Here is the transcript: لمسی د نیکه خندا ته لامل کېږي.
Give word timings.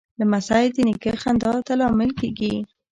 لمسی 0.19 0.65
د 0.75 0.77
نیکه 0.87 1.11
خندا 1.21 1.53
ته 1.65 1.73
لامل 1.79 2.11
کېږي. 2.19 2.53